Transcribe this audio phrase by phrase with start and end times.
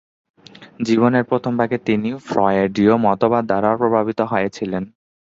[0.81, 4.83] জীবনের প্রথমভাগে তিনি ফ্রয়েডীয় মতবাদ দ্বারা প্রভাবিত হয়েছিলেন।